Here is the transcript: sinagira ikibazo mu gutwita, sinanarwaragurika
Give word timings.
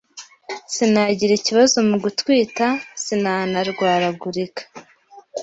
sinagira 0.73 1.33
ikibazo 1.35 1.77
mu 1.89 1.95
gutwita, 2.03 2.65
sinanarwaragurika 3.03 4.61